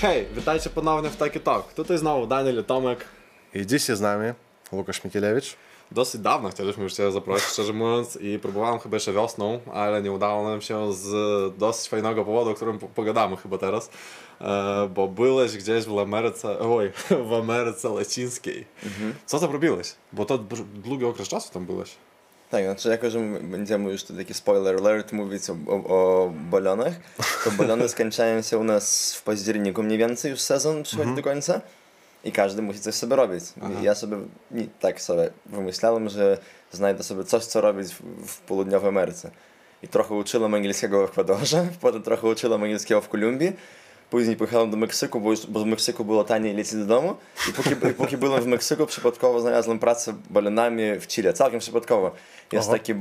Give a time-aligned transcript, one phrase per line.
[0.00, 1.72] Hej, witajcie ponownie w Taki Talk.
[1.72, 3.04] Tutaj znowu Daniel i Tomek.
[3.54, 4.32] I jest z nami
[4.72, 5.56] Łukasz Mikielewicz.
[5.92, 10.12] Dosyć dawno chcieliśmy już Cię zaprosić, szczerze mówiąc, i próbowałem chyba jeszcze wiosną, ale nie
[10.12, 11.08] udało nam się z
[11.58, 13.90] dosyć fajnego powodu, o którym po- pogadamy chyba teraz,
[14.40, 16.92] e, bo byłeś gdzieś w Ameryce, oj,
[17.28, 18.66] w Ameryce Łacińskiej.
[19.26, 19.94] Co tam robiłeś?
[20.12, 21.90] Bo to dłu- długi okres czasu tam byłeś.
[22.50, 26.30] Tak, znaczy jako, że my będziemy już tu taki spoiler alert mówić o, o, o
[26.50, 26.94] balonach,
[27.44, 31.60] to balony skończają się u nas w październiku mniej więcej już sezon przychodzi do końca
[32.24, 33.44] i każdy musi coś sobie robić.
[33.80, 34.16] I ja sobie
[34.50, 36.38] nie, tak sobie wymyślałem, że
[36.72, 39.30] znajdę sobie coś, co robić w, w południowej Ameryce.
[39.82, 43.52] I trochę uczyłem angielskiego w Ekwadorze, potem trochę uczyłem angielskiego w Kolumbii,
[44.10, 47.16] Później pojechałem do Meksyku, bo, już, bo w Meksyku było taniej lecieć do domu.
[47.48, 51.32] I póki, póki byłem w Meksyku, przypadkowo znalazłem pracę balonami w Chile.
[51.32, 52.10] Całkiem przypadkowo.
[52.52, 52.94] Jest taki,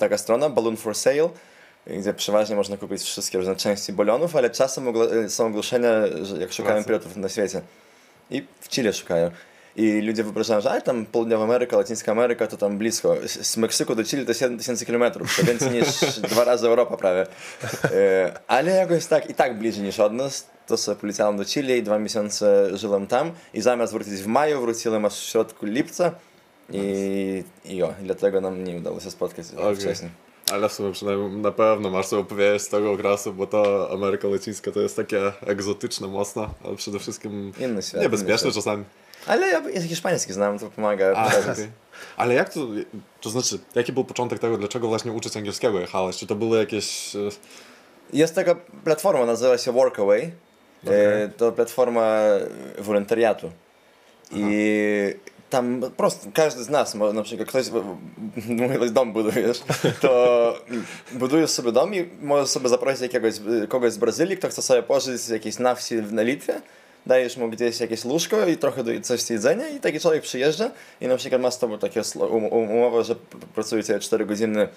[0.00, 1.28] taka strona, Balloon for Sale,
[1.86, 4.92] gdzie przeważnie można kupić wszystkie różne części balonów, ale czasem
[5.28, 5.90] są ogłoszenia,
[6.40, 7.60] jak szukają pilotów na świecie.
[8.30, 9.30] I w Chile szukają.
[9.76, 11.44] I ludzie wyobrażają, że ale tam południowa
[12.08, 13.16] Ameryka, to tam blisko.
[13.26, 15.86] Z z Meksyku do Chile to 7000 km, to więcej niż
[16.30, 17.26] dwa razy Europa prawie.
[17.84, 20.46] E, Ale jakoś tak i tak bliżej niż od nas.
[20.66, 23.30] To sobie poleciałem do Chile i dwa miesiące żyłem tam.
[23.54, 26.12] I zamiast wrócić w maju, wróciłem aż w środku lipca.
[26.70, 29.76] I, i o, i dlatego nam nie udało się spotkać Okej.
[29.76, 30.10] wcześniej.
[30.52, 34.28] Ale w sumie przynajmniej na pewno masz sobie opowiedzieć z tego okresu, bo to Ameryka
[34.28, 38.02] Łacińska to jest takie egzotyczne mocno, ale przede wszystkim Inny świat.
[38.02, 38.84] niebezpieczne czasami.
[39.26, 41.12] Ale ja hiszpański znam, to pomaga.
[41.16, 41.30] A.
[42.16, 42.60] Ale jak to,
[43.20, 46.16] to znaczy, jaki był początek tego, dlaczego właśnie uczyć angielskiego jechałeś?
[46.16, 47.16] Czy to były jakieś...
[47.16, 47.18] e,
[48.12, 50.32] Jest taka platforma, nazywa się Workaway.
[50.86, 52.18] E, To platforma
[52.78, 53.52] wolontariatu.
[54.30, 54.54] I
[55.50, 57.66] tam po prostu każdy z nas, może na przykład ktoś,
[58.48, 59.60] mówię, dom budujesz,
[60.00, 60.54] to
[61.12, 63.34] budujesz sobie dom i możesz sobie zaprosić jakiegoś,
[63.68, 66.60] kogoś z Brazylii, kto chce sobie pożyć jakieś na wsi na Litwie,
[67.06, 70.70] dajesz mu gdzieś jakieś łóżko i trochę coś do jedzenia i taki człowiek przyjeżdża
[71.00, 73.14] i na przykład ma z tobą takie um- um- umowę, że
[73.54, 74.68] pracujecie 4 godziny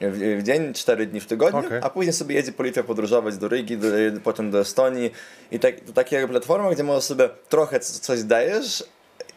[0.00, 1.80] w, w dzień, 4 dni w tygodniu, Okej.
[1.82, 3.86] a później sobie jedzie po Litwie podróżować do Rygi, do,
[4.24, 5.10] potem do Estonii
[5.52, 8.84] i tak, to taka platforma, gdzie możesz sobie trochę coś dajesz,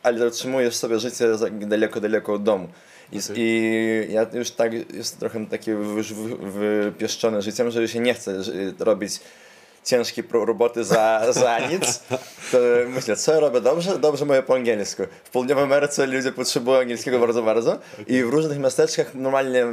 [0.04, 2.68] ale utrzymujesz sobie życie daleko, daleko od domu.
[3.12, 3.36] I, Okej.
[3.40, 8.74] I ja już tak jestem trochę taki już wypieszczony życiem, że się nie chcę ży-
[8.80, 9.20] robić
[9.88, 12.00] ciężkiej pro- roboty za, za nic,
[12.52, 14.00] to myślę, co ja robię dobrze?
[14.00, 15.04] Dobrze mówię po angielsku.
[15.24, 19.66] W południowej Ameryce ludzie potrzebują angielskiego bardzo, bardzo i w różnych miasteczkach normalnie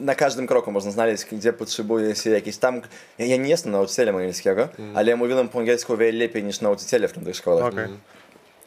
[0.00, 2.80] na każdym kroku można znaleźć, gdzie potrzebuje się jakiś tam...
[3.18, 7.08] Ja, ja nie jestem nauczycielem angielskiego, ale ja mówiłem po angielsku wiele lepiej niż nauczyciele
[7.08, 7.72] w tych szkołach.
[7.72, 7.88] Okej.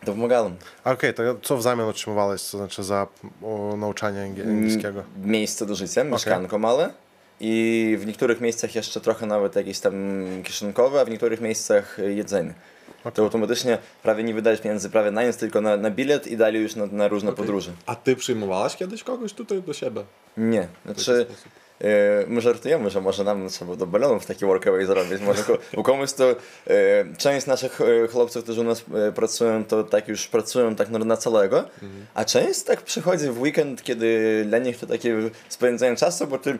[0.06, 0.52] To pomagało.
[0.86, 3.08] Okej, to co w zamian otrzymywałeś, to znaczy za
[3.44, 5.04] o, nauczanie angie- angielskiego?
[5.24, 6.90] Miejsce do życia, mieszkanko małe
[7.40, 9.94] i w niektórych miejscach jeszcze trochę nawet jakieś tam
[10.44, 12.54] kieszonkowe, a w niektórych miejscach jedzenie.
[13.14, 16.62] To automatycznie prawie nie wydajesz pieniędzy prawie na nic, tylko na, na bilet i dalej
[16.62, 17.72] już na, na różne podróże.
[17.86, 20.04] A ty przyjmowałaś kiedyś kogoś tutaj do siebie?
[20.38, 21.26] Nie, znaczy
[21.82, 21.88] e,
[22.28, 25.22] my żartujemy, że może nam trzeba do balonów taki workaway zrobić.
[25.22, 26.36] Może ko- u komuś to e,
[27.18, 31.64] część naszych e, chłopców, którzy u nas pracują, to tak już pracują tak na, całego,
[32.14, 35.16] a część tak przychodzi w weekend, kiedy dla nich to takie
[35.50, 36.60] spędzanie czasu, bo ty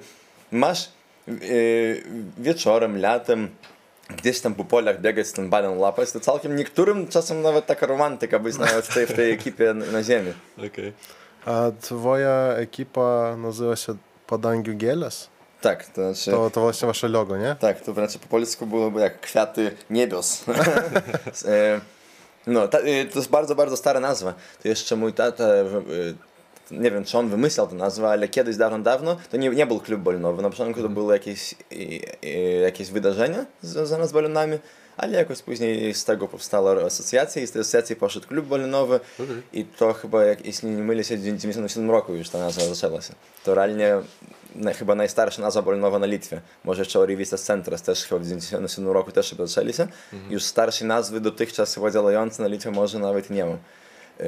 [0.52, 0.90] masz
[1.28, 1.32] e,
[2.38, 3.50] wieczorem, latem
[4.10, 8.40] gdzieś tam po polach biegać, ten balon łapać, to całkiem niektórym czasem nawet taka romantyka
[8.40, 10.34] być nawet w tej, w tej ekipie na, ziemi.
[10.58, 10.94] Okej.
[11.46, 13.96] A twoja ekipa nazywa się
[14.28, 15.30] Podangiu Gieles?
[15.62, 16.32] Tak, to znaczy...
[16.32, 17.56] To, to właśnie wasze logo, nie?
[17.60, 20.44] Tak, to znaczy po polsku byłoby jak kwiaty niebios.
[21.46, 21.82] E,
[22.48, 24.34] no, ta, e, to jest bardzo, bardzo stara nazwa.
[24.64, 25.66] To jeszcze mój tata, e,
[26.72, 29.80] nie wiem czy on wymyślał tę nazwę, ale kiedyś dawno, dawno to nie, nie był
[29.80, 30.42] klub ballonowy.
[30.42, 31.76] Na początku to były jakieś, e,
[32.24, 34.58] e, jakieś wydarzenia związane z balonami,
[34.98, 39.42] ale jakoś później z tego powstała asocjacja i z tej asocjacji poszedł klub ballonowy Okej.
[39.54, 43.02] i to chyba, jak, jeśli nie mylę się, w 1997 roku już ta nazwa zaczęła
[43.02, 43.14] się.
[43.44, 43.96] To realnie
[44.56, 46.42] na, chyba najstarsza nazwa ballonowa na Litwie.
[46.64, 49.88] Może jeszcze Orivistas Centras też chyba w 1997 roku też zaczęli się.
[50.30, 53.58] Już starszej nazwy dotychczas chyba działające na Litwie może nawet nie ma.
[54.20, 54.26] Yy,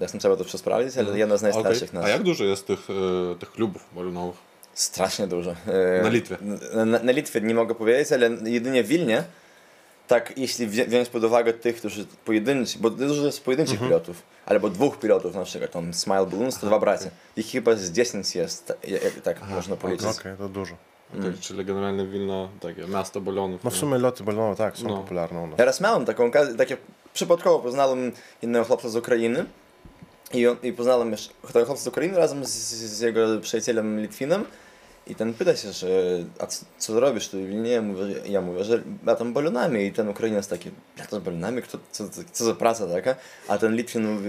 [0.00, 1.94] Jasne, trzeba to przesprawdzić, ale jedna z najstarszych Okej.
[1.94, 2.06] nazw.
[2.06, 4.36] A jak dużo jest tych, e, tych klubów balonowych?
[4.74, 5.50] Strasznie dużo.
[5.50, 6.36] Yy, Na Litwie?
[6.74, 9.24] Na, na, na Litwie nie mogę powiedzieć, ale jedynie w Wilnie,
[10.08, 13.90] tak jeśli wziąć pod uwagę tych, którzy pojedynczy, bo dużo jest pojedynczych Mhm.
[13.90, 17.10] pilotów, albo dwóch pilotów na przykład, tam Smile Balloons to dwa bracia.
[17.36, 18.72] Ich chyba z 10 jest,
[19.24, 20.06] tak można policzyć.
[20.20, 20.74] Okej, to dużo.
[21.18, 23.64] Okej, Czyli generalnie Wilno, takie miasto balonów.
[23.64, 24.96] No w sumie loty ballonowe tak, są No.
[24.96, 25.58] popularne u nas.
[25.58, 26.76] Ja raz miałem taką okazję, takie
[27.12, 28.12] przypadkowo poznałem
[28.42, 29.46] innego chłopca z Ukrainy
[30.34, 34.44] i, on, i poznałem jeszcze tego chłopca z Ukrainy razem z, z jego przyjacielem Litwinem
[35.10, 35.88] I ten pyta się, że
[36.38, 37.70] a co, co robisz tu w Wilnie?
[37.70, 41.62] Ja mówię, że- ja mówię, że latam balonami i ten Ukrainiec taki, latam balonami?
[41.62, 43.14] Kto, co, co, za praca taka?
[43.48, 44.28] A ten Litwin mówi,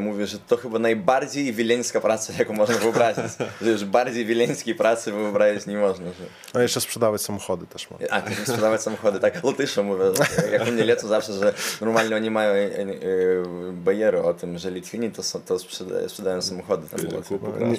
[0.00, 3.24] mówi, że to chyba najbardziej wileńska praca, jaką można wyobrazić.
[3.62, 6.06] że już bardziej wileńskiej pracy wyobrazić nie można.
[6.06, 6.24] Że...
[6.54, 7.96] No jeszcze sprzedawać samochody też ma.
[8.10, 9.44] A, też sprzedawać samochody, tak.
[9.44, 10.04] Lotysze mówię,
[10.52, 12.86] jak u mnie lecą zawsze, że normalnie oni mają e, e,
[13.72, 16.88] barierę o tym, że Litwini to, są- to sprzedają, samochody.
[16.88, 17.22] Tam było.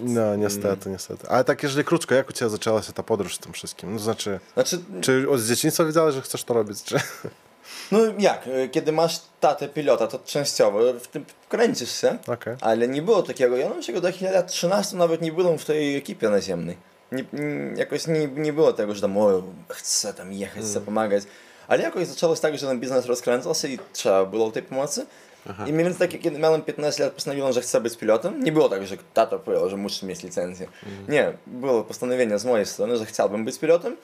[0.01, 1.27] No niestety, niestety.
[1.27, 3.93] Ale tak, jeżeli krótko, jak u Ciebie zaczęła się ta podróż z tym wszystkim?
[3.93, 6.95] No, znaczy, Znaczy, czy od dzieciństwa wiedziałeś, że chcesz to robić, czy...
[7.91, 12.55] no jak, e, kiedy masz tatę pilota, to częściowo w tym kręcisz się, Okej.
[12.61, 13.57] ale nie było takiego.
[13.57, 16.77] Ja na przykład do takich lat 13 nawet nie byłem w tej ekipie naziemnej.
[17.11, 21.23] Nie, nie, jakoś nie, nie było tego, że tam o, chcę tam jechać, chcę pomagać.
[21.67, 25.05] Ale jakoś zaczęło się tak, że ten biznes rozkręcał się i trzeba było tej pomocy.
[25.67, 28.43] I mniej więcej tak, kiedy miałem 15 lat, postanowiłem, że chcę być pilotem.
[28.43, 30.67] Nie było tak, że tata powiedział, że muszę mieć licencję.
[31.07, 33.97] Nie, było postanowienie z mojej strony, że chciałbym być pilotem.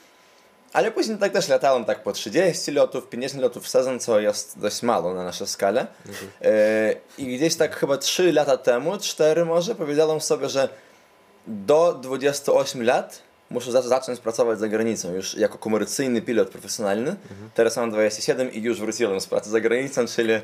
[0.72, 4.58] Ale później tak też latałem tak po 30 lotów, 50 lotów w sezon, co jest
[4.58, 5.86] dość mało na naszą skalę.
[6.42, 10.68] E, I gdzieś tak chyba 3 lata temu, 4 może, powiedziałem sobie, że
[11.46, 17.16] do 28 lat muszę za- zacząć pracować za granicą, już jako komercyjny pilot profesjonalny.
[17.54, 20.42] Teraz mam 27 i już wróciłem z pracy za granicą, czyli e,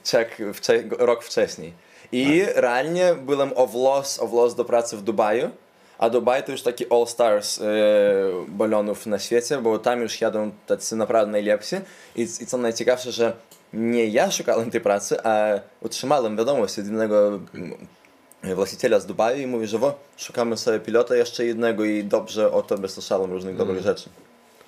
[0.10, 1.72] check wcze rok wcześniej.
[2.12, 5.50] I realnie byłem o włos, o włos do pracy w Dubaju.
[5.98, 7.64] A Dubaj to już taki all stars e,
[8.48, 11.76] balonów na świecie, bo tam już jadą tacy naprawdę najlepsi.
[12.16, 13.32] I, I co najciekawsze, że
[13.72, 15.46] nie ja szukałem tej pracy, a
[15.82, 17.40] otrzymałem wiadomość od jednego
[18.42, 22.62] właściciela z Dubaju i mówi, że wo, szukamy sobie pilota jeszcze jednego i dobrze o
[22.62, 24.10] tobie słyszałem różnych dobrych rzeczy.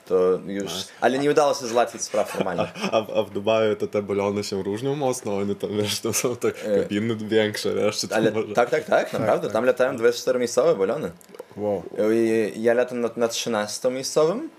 [0.06, 2.68] To już, ale nie udało się załatwić spraw formalnych.
[2.92, 6.36] A, a w Dubaju to te balony się różnią mocno, oni tam, wiesz, to są
[6.36, 8.54] tak kabiny większe, wiesz, czy Ale może...
[8.54, 9.50] tak, tak, tak, naprawdę.
[9.50, 11.10] Tam latają 24 miejscowe balony.
[11.56, 11.82] Wow.
[12.12, 14.50] I Ja latam na, na 13 miejscowym,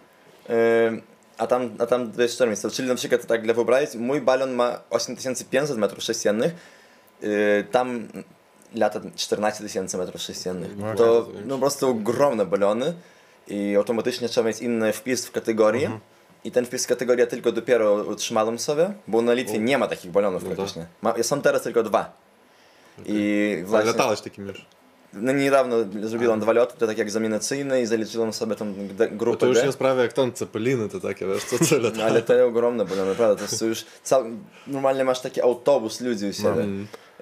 [0.49, 0.55] yy,
[1.37, 2.73] a tam, a tam 24 miejscowe.
[2.73, 6.53] Czyli na przykład tak dla wyobrazić, mój balon ma 8500 metrów sześciennych,
[7.21, 7.29] yy,
[7.71, 8.07] tam
[8.75, 10.71] lata 14 tysięcy metrów sześciennych.
[10.97, 12.93] To no, po prostu ogromne balony
[13.47, 15.87] i automatycznie trzeba mieć inny wpis w kategorii.
[16.43, 20.43] I ten wpis kategoria tylko dopiero utrzymałem sobie, bo na Litwie nie ma takich balonów
[20.43, 20.85] praktycznie.
[21.01, 22.17] Ma, są teraz tylko dwa.
[23.05, 23.91] I Ale właśnie...
[23.91, 24.65] latałeś takim już.
[25.13, 29.45] No niedawno zrobiłem dwa loty, to tak egzaminacyjne i zaliczyłem sobie tą Bo grupę to
[29.45, 32.85] już nie sprawia jak ten cepeliny, to takie, wiesz, co tyle No, ale to ogromne,
[32.85, 34.23] bo naprawdę to już cał...
[34.67, 36.67] normalnie masz taki autobus ludzi u siebie.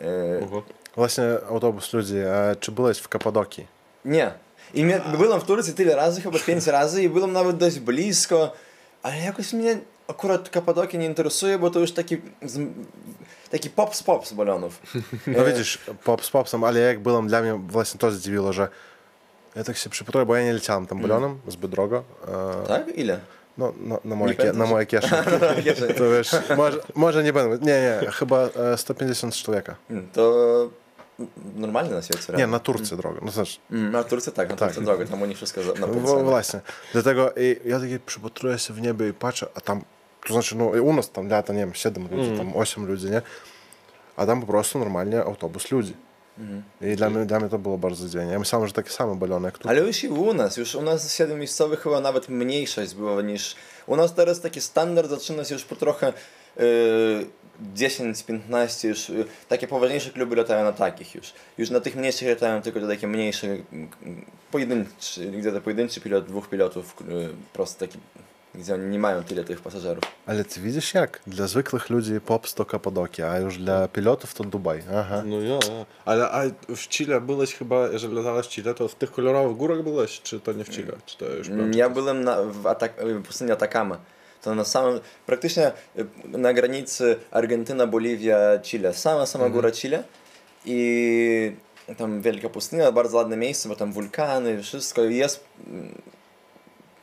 [0.01, 0.63] E, Oho.
[0.96, 2.18] Właśnie autobus ludzi.
[2.18, 3.68] E, czy byłeś w Kapadokii?
[4.06, 4.32] nie.
[4.74, 8.52] I mnie, byłem w Turcji tyle razy, chyba pięć razy i byłem nawet dość blisko,
[9.04, 9.78] ale jakoś mnie
[10.08, 12.18] akurat Kapadokia nie interesuje, bo to już taki
[13.52, 14.80] taki pops pops balonów.
[15.28, 18.68] No widzisz, pop z popsem, ale jak byłem, dla mnie właśnie to zdziwiło, że
[19.56, 22.04] ja tak się przypatruję, bo ja nie leciałem tam balonem, zbyt drogo.
[22.64, 22.98] E, Tak?
[22.98, 23.20] Ile?
[23.58, 25.24] no, no, na, moje kie, na moje kieszenie.
[25.98, 28.38] To wiesz, może, może nie będę, nie, nie, chyba
[28.74, 29.76] e, 150 człowieka.
[29.90, 30.70] Mm, To
[31.56, 32.33] normalnie na świecie.
[32.38, 33.19] Nie, na Turcji drogo.
[33.21, 34.69] No znaczy, Mm, na Turcji tak, na Tak.
[34.69, 36.59] Turcji drogo, tam u nich wszystko za- na no, właśnie.
[36.94, 39.81] Dlatego i ja takie przypatruję się w niebie i patrzę, a tam,
[40.27, 43.21] to znaczy, no u nas tam lata, nie wiem, 7 ludzi, tam 8 ludzi, nie?
[44.18, 45.94] A tam po prostu normalnie autobus ludzi.
[46.81, 48.25] I dla mnie, dla mnie to było bardzo dziwne.
[48.31, 49.69] Ja myślałem, że takie same balony jak tu.
[49.69, 53.56] Ale już i u nas, już u nas 7 miejscowych chyba nawet mniejszość była niż...
[53.87, 56.13] U nas teraz taki standard zaczyna się już po trochę
[56.58, 57.26] yy,
[57.76, 61.34] 10-15 już, yy, takie poważniejsze kluby latają na takich już.
[61.58, 63.90] Już na tych mniejszych latają tylko te takie mniejsze, mm,
[64.52, 67.98] pojedynczy, gdzie to pojedynczy pilot, dwóch pilotów, yy, prosto taki,
[68.56, 70.04] gdzie oni nie mają tyle tych pasażerów.
[70.26, 71.20] Ale ty widzisz jak?
[71.28, 74.84] Dla zwykłych ludzi Pops to Kapadokia, a już dla pilotów to Dubaj.
[74.96, 75.24] Aha.
[75.26, 75.86] No ja, ja.
[76.06, 76.42] Ale a
[76.76, 80.40] w Chile byłeś chyba, jeżeli latałeś w Chile, to w tych kolorowych górach byłeś, czy
[80.40, 80.94] to nie w Chile?
[81.06, 83.98] Czy to już Mm, Ja byłem na, w atak, w pustyni Atacama.
[84.42, 88.94] To na samym, praktycznie y, na granicy Argentyna, Boliwia, Chile.
[88.94, 90.04] Sama, sama góra Chile.
[90.66, 91.56] I
[91.98, 95.04] tam wielka pustynia, bardzo ładne miejsce, bo tam wulkany, wszystko.
[95.04, 96.02] I jest mm,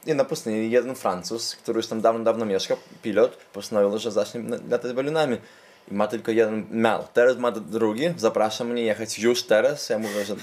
[0.06, 4.42] i na pustyni jeden Francuz, który już tam dawno, dawno mieszka, pilot, postanowił, że zacznie
[4.68, 5.36] latać balonami.
[5.90, 7.04] I ma tylko jeden miał.
[7.12, 9.88] Teraz ma drugi, zaprasza mnie jechać już teraz.
[9.88, 10.36] Ja mówię, że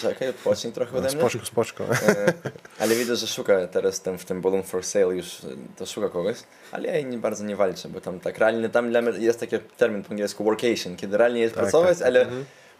[0.00, 1.18] czekaj, odpocznij trochę ode mnie.
[1.18, 1.84] Spoczko, spoczko.
[1.84, 2.32] E,
[2.78, 6.08] ale widzę, że szuka teraz ten, w tym Balloon for Sale już e, to szuka
[6.08, 6.36] kogoś,
[6.72, 9.56] ale ja nie bardzo nie walczę, bo tam tak realnie, tam dla mnie jest taki
[9.76, 12.26] termin po angielsku workation, kiedy realnie jest Tak, pracować, tak, ale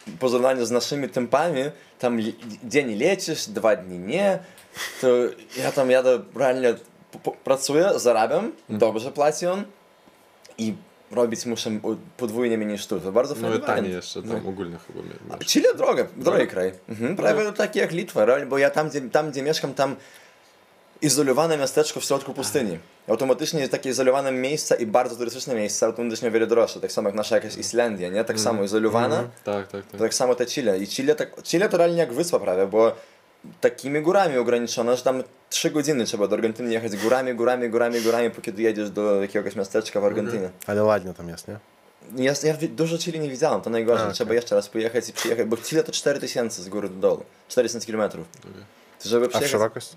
[0.07, 1.63] w porównaniu z naszymi tempami,
[1.99, 2.19] tam
[2.65, 4.39] dzień lecisz, dwa dni nie,
[5.01, 5.09] to
[5.57, 6.75] ja tam jadę realnie,
[7.45, 9.65] pracuję, zarabiam, dobrze płacę on
[10.59, 10.75] i
[11.11, 11.71] robić muszę
[12.17, 12.79] podwójnie mniej.
[12.89, 15.47] To bardzo No fajny i taniej jeszcze, tam ogólnie chyba mie- masz.
[15.47, 16.73] Chile droga, drogi kraj.
[16.89, 19.97] Mhm, prawie taki jak Litwa, bo ja tam gdzie, tam, gdzie mieszkam, tam
[21.03, 22.79] izolowane miasteczko w środku pustyni.
[23.09, 26.81] Automatycznie jest takie izolowane miejsca i bardzo turystyczne miejsca, automatycznie o wiele droższe.
[26.81, 28.25] Tak samo jak nasza jakaś Islandia, nie?
[28.25, 29.17] Tak samo izolowana.
[29.45, 29.85] Tak, tak, tak.
[29.93, 30.79] To tak samo te Chile.
[30.79, 32.93] I Chile, tak, Chile to realnie jak wyspa prawie, bo
[33.61, 38.31] takimi górami ograniczone, że tam 3 godziny trzeba do Argentyny jechać górami, górami, górami, górami,
[38.31, 40.51] póki dojedziesz do jakiegoś miasteczka w Argentynie.
[40.67, 41.57] Ale ładnie tam jest, nie?
[42.17, 44.07] Ja, ja dużo Chile nie widziałem, to najgorzej.
[44.07, 47.25] A, Trzeba jeszcze raz pojechać i przyjechać, bo Chile to 4000 z góry do dołu.
[47.49, 48.27] 4000 kilometrów.
[49.03, 49.97] To Żeby A w przyjechać szerokość?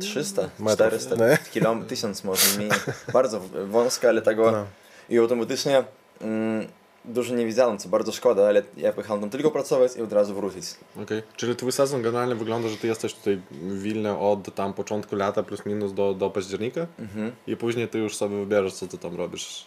[0.00, 1.38] 300, Metrów, 400 nie?
[1.60, 2.70] km, 1000 może mniej.
[3.12, 4.66] Bardzo wąska, ale tego No.
[5.08, 5.84] i automatycznie
[6.20, 6.68] mm,
[7.08, 10.34] dużo nie widziałem, co bardzo szkoda, ale ja pojechałem tam tylko pracować i od razu
[10.34, 10.64] wrócić.
[11.02, 11.22] Okej.
[11.36, 15.42] Czyli twój sezon generalnie wygląda, że ty jesteś tutaj w Wilnie od tam początku lata
[15.42, 17.32] plus minus do, do października Mhm.
[17.46, 19.66] i później ty już sobie wybierasz, co ty tam robisz.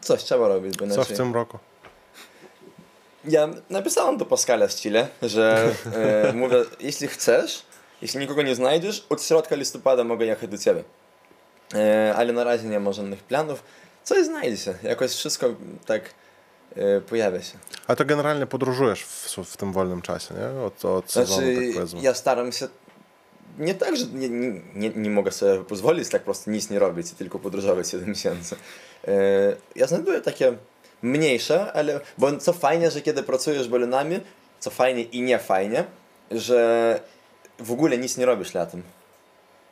[0.00, 1.16] Coś trzeba robić, bo Co w inaczej...
[1.16, 1.58] tym roku?
[3.24, 7.62] Ja napisałem do Pascala z Chile, że e, mówię, jeśli chcesz,
[8.02, 10.84] jeśli nikogo nie znajdziesz, od środka listopada mogę jechać do ciebie.
[11.74, 13.62] E, ale na razie nie ma żadnych planów.
[14.04, 15.46] Coś znajdzie się, jakoś wszystko
[15.86, 16.02] tak
[17.08, 17.58] pojawia się.
[17.86, 20.62] A to generalnie podróżujesz w, w tym wolnym czasie, nie?
[20.62, 22.00] Od, od sezonu, Znaczy, tak powiedzmy.
[22.00, 22.68] ja staram się.
[23.58, 24.28] Nie tak, że nie,
[24.74, 28.56] nie, nie, mogę sobie pozwolić tak prosto nic nie robić i tylko podróżować 7 miesięcy.
[29.08, 29.12] E,
[29.76, 30.56] ja znajduję takie
[31.02, 32.00] mniejsze, ale.
[32.18, 34.20] Bo co fajnie, że kiedy pracujesz balonami,
[34.60, 35.84] co fajnie i nie fajnie,
[36.30, 37.00] że
[37.58, 38.82] w ogóle nic nie robisz latem.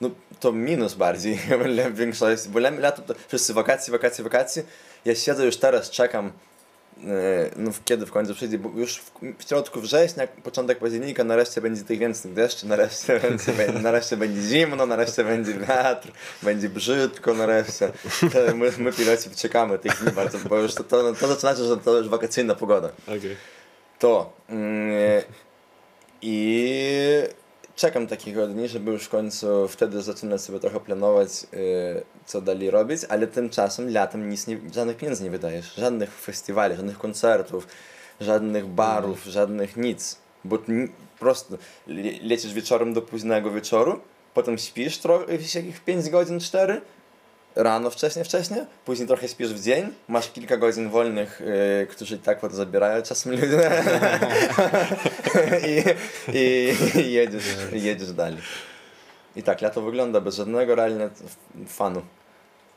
[0.00, 1.36] No to minus bardziej
[1.90, 4.62] w większości, bo lato to wszyscy wakacje, wakacje, wakacje.
[5.04, 6.32] Ja siedzę już teraz, czekam E,
[7.56, 11.60] no w- kiedy w końcu przyjdzie, bo już w, w środku września, początek października, nareszcie
[11.60, 16.12] będzie tych więcej deszczy, nareszcie będzie, nareszcie będzie zimno, nareszcie będzie wiatr,
[16.42, 17.92] będzie brzydko, nareszcie.
[18.32, 21.64] To My, my piloci czekamy tych dni bardzo, bo już to, to, to zaczyna się,
[21.64, 22.88] że to już wakacyjna pogoda.
[23.06, 23.36] Okej.
[23.98, 24.92] To mm,
[26.22, 26.72] i
[27.78, 32.70] czekam takiego dni, żeby już w końcu wtedy zaczynać sobie trochę planować, y, co dalej
[32.70, 37.66] robić, ale tymczasem latem nic nie, żadnych pieniędzy nie wydajesz, żadnych festiwali, żadnych koncertów,
[38.20, 44.00] żadnych barów, żadnych nic, bo ni- po prostu le, lecisz wieczorem do późnego wieczoru,
[44.34, 46.80] potem śpisz trochę, jakieś 5 godzin, 4,
[47.56, 51.42] rano wcześniej, wcześniej, później trochę śpisz w dzień, masz kilka godzin wolnych,
[51.80, 53.46] yy, którzy tak potem zabierają czasem ludzie
[55.68, 55.84] I,
[56.32, 58.42] i, i jedziesz, jedziesz dalej.
[59.36, 61.10] I tak lato wygląda bez żadnego realnie
[61.66, 62.02] fanu.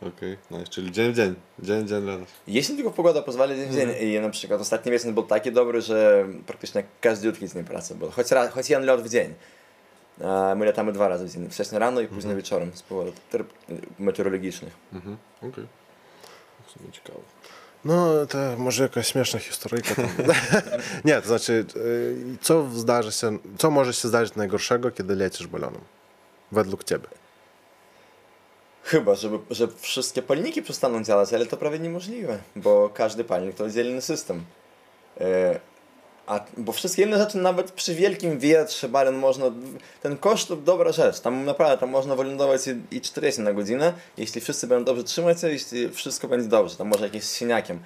[0.01, 0.67] Okej, nice.
[0.67, 2.29] Czyli dzień w dzień, dzień w dzień latasz.
[2.47, 5.81] Jeśli tylko pogoda pozwala dzień w dzień i na przykład ostatni miesiąc był taki dobry,
[5.81, 9.33] że praktycznie każdy dzień dzień pracy był, choć, raz, choć jeden lot w dzień.
[10.23, 13.45] A my latamy dwa razy w dzień, wcześniej rano i później wieczorem z powodów ter-
[13.99, 14.73] meteorologicznych.
[14.93, 15.17] Mhm.
[15.41, 15.67] Okej.
[16.67, 17.19] W sumie ciekawe.
[17.85, 20.05] No, to może jakaś śmieszna historyjka tam.
[21.05, 25.81] Nie, to znaczy, y, co zdarzy się, co może się zdarzyć najgorszego, kiedy lecisz balonem?
[26.51, 27.07] Według ciebie.
[28.83, 33.63] Chyba, żeby, że wszystkie palniki przestaną działać, ale to prawie niemożliwe, bo każdy palnik to
[33.63, 34.43] oddzielny system.
[35.21, 35.59] E,
[36.31, 39.45] a, bo wszystkie inne rzeczy, nawet przy wielkim wietrze, balon można,
[40.01, 43.93] ten koszt to dobra rzecz, tam naprawdę tam można wylądować i, i 40 na godzinę,
[44.17, 47.79] jeśli wszyscy będą dobrze trzymać się, jeśli wszystko będzie dobrze, tam może jakieś siniakiem.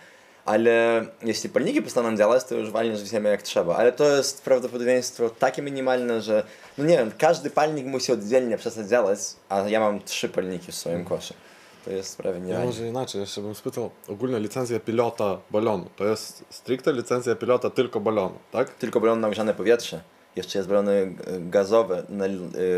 [0.46, 3.75] Ale jeśli palniki przestaną działać, to już walniesz w ziemię jak trzeba.
[3.75, 6.44] Ale to jest prawdopodobieństwo takie minimalne, że
[6.78, 10.75] no nie wiem, każdy palnik musi oddzielnie przestać działać, a ja mam trzy palniki w
[10.75, 11.34] swoim koszu.
[11.86, 13.89] To jest prawie Ja może inaczej, jeszcze bym spytał.
[14.08, 15.86] Ogólna licencja pilota balonu.
[15.96, 18.70] To jest stricte licencja pilota tylko balonu, tak?
[18.70, 20.01] Tylko balon na ogrzane powietrze.
[20.36, 22.32] Jeszcze jest balony e, gazowe na, e,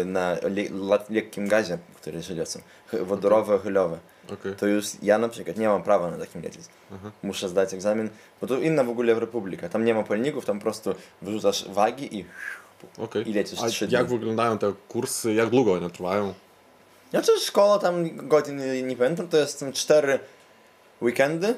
[0.05, 2.59] na le, le, lekkim gazie, które się lecą.
[2.93, 3.97] Wodorowe, chylowe.
[4.33, 4.55] Okej.
[4.55, 6.65] To już ja na przykład nie mam prawa na takim lecieć.
[7.23, 8.09] Muszę zdać egzamin,
[8.41, 9.69] bo to inna w ogóle republika.
[9.69, 12.25] Tam nie ma palników, tam po prostu wyrzucasz wagi i
[12.97, 13.29] Okej.
[13.29, 14.17] I lecisz A trzy jak dni.
[14.17, 16.33] wyglądają te kursy, jak długo one trwają?
[17.09, 20.19] Znaczy szkoła tam godzin nie, nie pamiętam, to jest cztery
[21.01, 21.55] weekendy,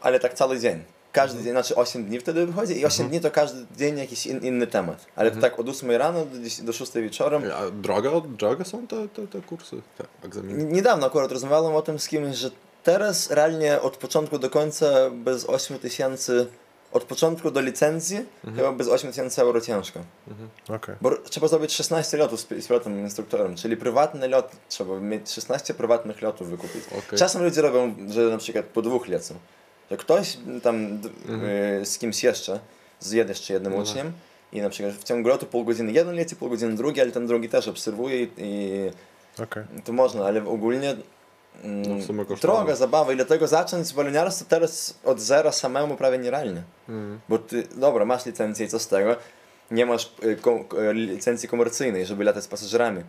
[0.00, 0.84] ale tak cały dzień.
[1.12, 4.40] Każdy dzień, znaczy 8 dni wtedy wychodzi i 8 dni to każdy dzień jakiś in,
[4.40, 5.06] inny temat.
[5.16, 7.42] Ale to tak od 8 rano do, 10 do 6 wieczorem.
[7.54, 10.64] A droga, droga są te, te, te kursy, te egzaminy?
[10.64, 12.50] Niedawno akurat rozmawiałem o tym z kimś, że
[12.82, 16.46] teraz realnie od początku do końca bez 8 tysięcy,
[16.92, 18.18] od początku do licencji
[18.56, 20.00] chyba bez 8 tysięcy euro ciężko.
[20.68, 20.94] Okej.
[21.00, 25.74] Bo trzeba zrobić 16 lotów z, z pilotem instruktorem, czyli prywatny lot, trzeba mieć 16
[25.74, 26.82] prywatnych lotów wykupić.
[26.98, 27.18] Okej.
[27.18, 29.34] Czasem ludzie robią, że na przykład po dwóch lecą.
[29.90, 31.08] Że ktoś tam d-
[31.80, 32.60] y, z kimś jeszcze,
[33.00, 33.88] z jednym jeszcze jednym Mhm.
[33.88, 34.12] uczniem
[34.52, 37.26] i na przykład w ciągu lotu pół godziny jeden leci, pół godziny drugi, ale ten
[37.26, 39.64] drugi też obserwuje i, i Okej.
[39.84, 40.96] to można, ale ogólnie
[41.64, 42.58] mm, kosztowało.
[42.58, 46.62] droga zabawa i dlatego zacząć baloniarstwo teraz od zera samemu prawie nierealnie.
[47.28, 49.16] Bo ty, dobra, masz licencję i co z tego?
[49.70, 53.02] Nie masz y, ko- y, licencji komercyjnej, żeby latać z pasażerami.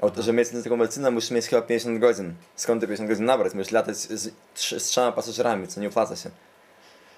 [0.00, 2.34] A od- żeby mieć licencję komercyjną, musisz mieć chyba 50 godzin.
[2.56, 3.54] Skąd ty 50 godzin nabrać?
[3.54, 6.30] Musisz latać z, trz- z trzema pasażerami, co nie opłaca się.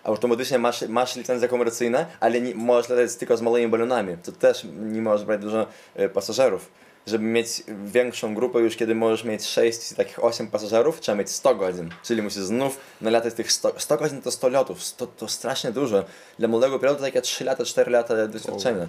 [0.04, 4.16] Automatycznie masz, masz licencję komercyjną, ale nie, możesz latać tylko z małymi balonami.
[4.24, 6.70] To też nie możesz brać dużo e, pasażerów.
[7.06, 11.54] Żeby mieć większą grupę, już kiedy możesz mieć 6, takich 8 pasażerów, trzeba mieć 100
[11.54, 11.90] godzin.
[12.02, 14.84] Czyli musisz znów nalatać tych 100, 100 godzin to 100 lotów.
[14.84, 16.04] 100, to strasznie dużo.
[16.38, 18.86] Dla młodego pilotu takie 3 lata, 4 lata doświadczenia.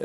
[0.00, 0.04] E,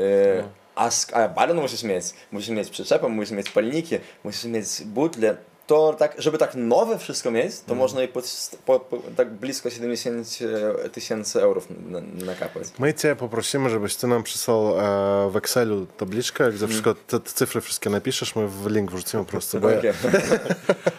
[0.74, 2.04] a, sk- a balon musisz mieć.
[2.32, 5.36] Musisz mieć przyczepę, musisz mieć palniki, musisz mieć butle.
[5.66, 9.70] To tak, żeby tak nowe wszystko mieć, to można i pod, po, po, tak blisko
[9.70, 10.38] 70
[10.92, 12.64] tysięcy eurów na- nakapać.
[12.78, 17.30] My cię poprosimy, żebyś ty nam przysłał e, w Excelu tabliczkę, gdzie wszystko, te, te
[17.30, 19.80] cyfry wszystkie napiszesz, my w link wrzucimy po prostu, bo ja.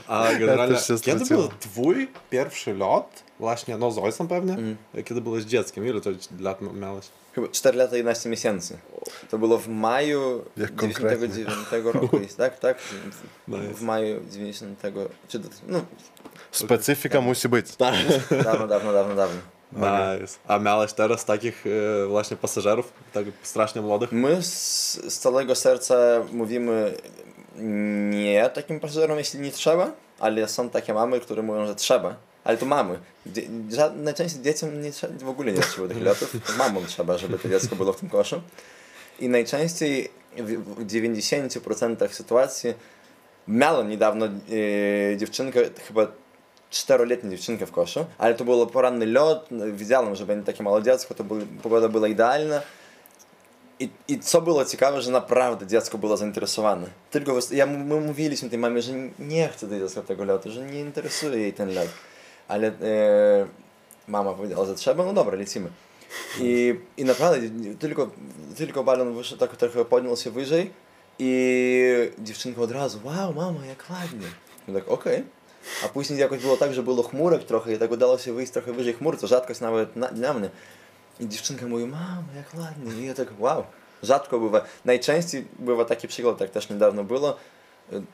[0.08, 3.24] A generalnie, się kiedy był twój pierwszy lot?
[3.40, 4.58] Właśnie, no z ojcem pewnie?
[5.06, 5.88] Kiedy byłeś dzieckiem?
[5.88, 6.10] Ile to
[6.40, 7.06] lat miałeś?
[7.38, 8.78] Chyba 4 lata 11 miesięcy.
[9.30, 12.20] To było w maju Jak 99 roku.
[12.20, 12.78] jest, Tak, tak.
[13.48, 14.82] W, maju 90.
[15.28, 15.86] Czy, no,
[16.52, 17.76] specyfika musi być.
[17.76, 19.40] dawno, dawno, dawno, dawno.
[19.72, 20.38] Nice.
[20.48, 21.64] A miałeś teraz takich
[22.04, 24.12] e, właśnie pasażerów, tak strasznie młodych?
[24.12, 25.96] My z, z całego serca
[26.32, 26.94] mówimy
[28.10, 32.16] nie takim pasażerom, jeśli nie trzeba, ale są takie mamy, które mówią, że trzeba.
[32.48, 33.00] Ale to mamy.
[33.26, 37.50] Dzie- ża- najczęściej dzieciom nie w ogóle nie trzeba tych lotów, mamom trzeba, żeby to
[37.50, 38.42] dziecko było w tym koszu.
[39.20, 42.74] I najczęściej w, w 90% sytuacji
[43.48, 46.08] miałem niedawno e, dziewczynkę, chyba
[46.70, 51.14] czteroletnią dziewczynkę w koszu, ale to był poranny lot, widziałem, że będzie takie małe dziecko,
[51.14, 52.62] to był, pogoda była idealna.
[53.80, 56.88] I, I co było ciekawe, że naprawdę dziecko było zainteresowane.
[57.12, 60.80] Tylko ja, my mówiliśmy tej mamie, że nie chce tej dziecka tego lotu, że nie
[60.80, 61.88] interesuje jej ten lot.
[62.48, 62.74] Ale e,
[64.08, 65.70] mama powiedziała, że trzeba, no dobra, lecimy.
[66.40, 67.50] I, i naprawdę
[67.80, 68.10] tylko,
[68.58, 70.72] tylko balon wyszedł, tak trochę podniósł się wyżej
[71.20, 74.28] i dziewczynka od razu, wow, mama, jak ładnie.
[74.68, 75.24] I tak, okej.
[75.86, 78.74] A później jakoś było tak, że było chmurek trochę i tak udało się wyjść trochę
[78.74, 80.50] wyżej chmur, to rzadkość nawet na, dla mnie.
[81.20, 83.02] I dziewczynka mówi, mamo, jak ładnie.
[83.02, 83.64] I ja tak, wow.
[84.04, 84.62] Rzadko bywa.
[84.86, 87.38] Najczęściej bywa taki przykład, tak też niedawno było.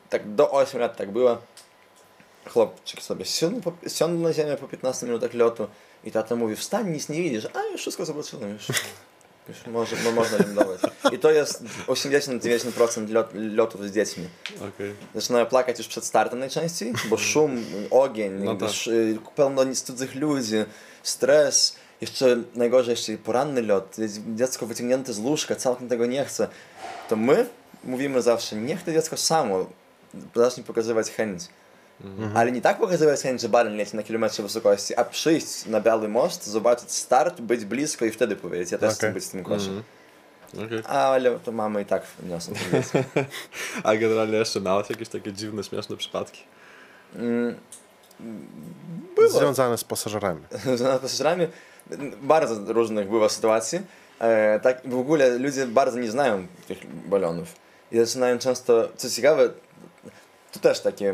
[0.10, 1.38] Tak do 8 lat tak było.
[2.50, 5.68] Chłopczyk sobie siądł, siądł na ziemię po 15 minutach lotu
[6.04, 7.48] i tata mówi, wstań, nic nie widzisz.
[7.54, 8.68] A, już wszystko zobaczyłem, już,
[9.50, 10.80] już może, no, można lądować.
[11.12, 14.28] I to jest 80-90% lot, lotów z dziećmi.
[14.56, 14.94] Okej.
[15.16, 18.70] Zaczynają plakać już przed startem najczęściej, bo szum, ogień, No tak.
[18.88, 20.56] y, pełno cudzych ludzi,
[21.04, 21.76] stres.
[22.02, 23.96] Jeszcze najgorzej, jeszcze poranny lot,
[24.36, 26.48] dziecko wyciągnięte z łóżka, całkiem tego nie chce.
[27.10, 27.46] To my
[27.84, 29.66] mówimy zawsze, niech to dziecko samo
[30.36, 31.44] zacznie pokazywać chęć.
[32.34, 36.08] Ale nie tak pokazywać chęć, że balon leci na kilometrze wysokości, a przyjść na Biały
[36.08, 39.14] Most, zobaczyć start, być blisko i wtedy powiedzieć, ja też chcę Okej.
[39.14, 39.84] być w tym koszem.
[40.54, 40.82] Okej.
[40.86, 43.00] Ale to mamy i tak dziecko.
[43.84, 46.44] A generalnie jeszcze miałeś jakieś takie dziwne, śmieszne przypadki?
[47.16, 47.56] Mm,
[49.30, 50.42] Związane z pasażerami.
[50.78, 51.48] z pasażerami
[52.22, 53.82] bardzo różnych bywa sytuacji.
[54.20, 57.56] E, tak w ogóle ludzie bardzo nie znają tych balonów.
[57.92, 59.50] I zaczynają często, co ciekawe,
[60.52, 61.06] to też taki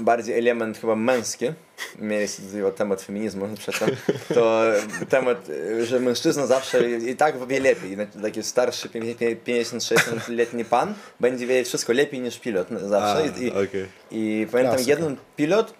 [0.00, 1.46] bardziej element chyba męski,
[1.98, 3.90] mieliście tutaj temat feminizmu przedtem,
[4.34, 4.62] to
[5.08, 5.48] temat,
[5.80, 7.96] e, że mężczyzna zawsze i tak wie lepiej.
[8.22, 13.40] Taki starszy 50-60-letni pan będzie wiedzieć wszystko lepiej niż pilot no, A, zawsze.
[13.42, 13.86] I, i, okej.
[14.10, 14.90] i pamiętam Klasyka.
[14.98, 15.74] jeden pilot,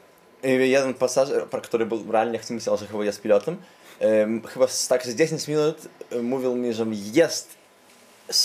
[0.44, 3.56] y, jeden pasażer, pa- który był realnie myślał, że chyba jest pilotem,
[4.00, 7.48] em, chyba tak z 10 minut y, mówił mi, że jest,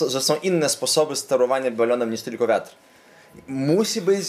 [0.07, 2.71] że są inne sposoby sterowania balonem niż tylko wiatr.
[3.47, 4.25] Musi być,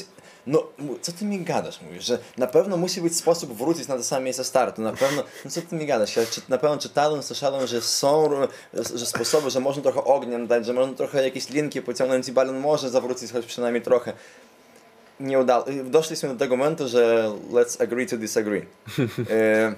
[0.47, 0.67] no
[1.01, 4.23] co ty mi gadasz, mówisz, że na pewno musi być sposób wrócić na to samo
[4.23, 7.67] miejsce startu, na pewno, no co ty mi gadasz, ja czy, na pewno czytałem, słyszałem,
[7.67, 8.31] że są
[8.95, 12.59] że sposoby, że można trochę ogniem dać, że można trochę jakieś linki pociągnąć i balon
[12.59, 14.13] może zawrócić choć przynajmniej trochę
[15.21, 15.65] nie udało.
[15.85, 18.67] Doszliśmy do tego momentu, że let's agree to disagree.
[19.31, 19.75] e,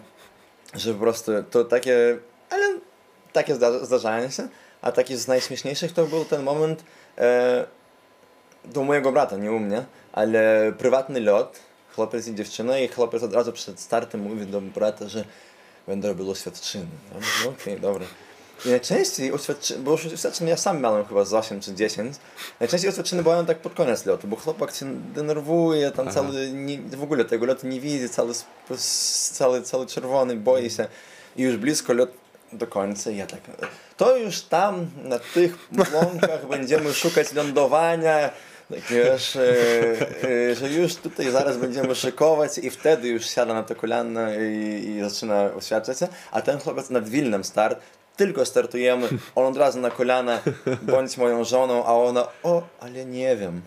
[0.81, 2.18] że po prostu to takie,
[2.50, 2.74] ale
[3.33, 4.48] takie zda, zdarzają się,
[4.83, 6.85] a taki z najśmieszniejszych to był ten moment
[7.18, 7.66] e,
[8.64, 11.59] do mojego brata, nie u mnie, ale prywatny lot,
[11.94, 15.24] chłopiec i dziewczyna i chłopiec od razu przed startem mówi do brata, że
[15.87, 16.87] będę robił oświadczyny.
[17.14, 18.07] Mówię, No, Okej, dobra.
[18.64, 22.16] I najczęściej oświadczyny, bo oświadczyny ja sam miałem chyba z 8 czy 10,
[22.61, 26.14] najczęściej oświadczyny były tak pod koniec lotu, bo chłopak się denerwuje, tam Aha.
[26.14, 28.35] cały, nie, w ogóle tego lotu nie widzi, cały,
[29.33, 30.87] cały, cały czerwony, boi się
[31.37, 32.11] i już blisko lot
[32.53, 33.40] do końca ja tak,
[33.96, 38.31] to już tam na tych łąkach będziemy szukać lądowania,
[38.70, 39.42] Tak wiesz, e,
[40.50, 44.85] e, że już tutaj zaraz będziemy szykować i wtedy już siada na to kolano i,
[44.88, 47.81] i zaczyna oświadczać się, a ten chłopiec nad Wilnem start,
[48.16, 50.40] tylko startujemy, on od razu na kolana,
[50.83, 53.62] bądź moją żoną, a ona, o, ale nie wiem.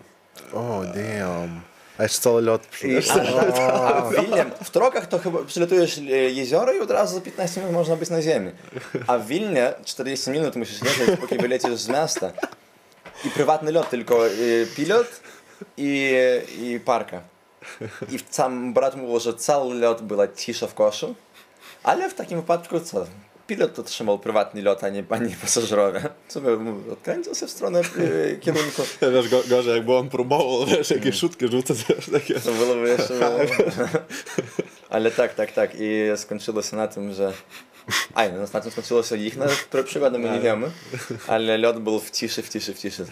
[0.54, 1.60] O, damn.
[1.98, 2.62] A jeszcze cały lot
[3.58, 7.20] a, a w Wilnie, w Trokach to chyba przylatujesz e, jezioro i od razu za
[7.20, 8.50] 15 minut można być na ziemi.
[9.06, 12.32] A w Wilnie 40 minut musisz jechać, póki wylecisz z miasta.
[13.24, 14.30] I prywatny lot, tylko e,
[14.76, 15.20] pilot
[15.76, 16.14] i,
[16.60, 17.20] i parka.
[18.12, 21.14] I sam brat mówił, że cały lot była cisza w koszu,
[21.82, 23.06] ale w takim wypadku co?
[23.46, 26.02] Pilot otrzymał prywatny lot, a nie, a nie pasażerowie.
[26.28, 28.82] Sobie mówię, odkręcił się w stronę e, kierunku.
[29.12, 32.34] Wiesz, go, gorzej jakby on próbował, wiesz, jakieś szutki rzucać, wiesz, takie...
[32.34, 33.14] To byłoby jeszcze
[34.90, 35.70] Ale tak, tak, tak.
[35.78, 37.32] I skończyło się na tym, że...
[38.14, 39.44] Aj, no ostatnio skończyło się ich, no
[39.84, 40.42] przygodę my nie tak.
[40.42, 40.70] wiemy,
[41.28, 43.06] ale lot był w ciszy, w ciszy, w ciszy.